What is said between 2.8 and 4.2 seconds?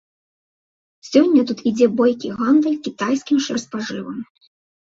кітайскім шырспажывам.